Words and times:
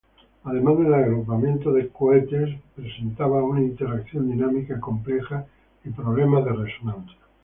Además 0.45 0.79
el 0.79 0.91
agrupamiento 0.95 1.71
de 1.71 1.89
cohetes 1.89 2.55
presentaba 2.75 3.43
una 3.43 3.61
interacción 3.61 4.31
dinámica 4.31 4.79
compleja 4.79 5.45
y 5.85 5.91
problemas 5.91 6.43
de 6.43 6.53
resonancia. 6.53 7.17